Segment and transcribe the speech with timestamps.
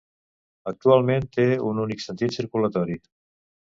[0.71, 2.97] Actualment té un únic sentit circulatori.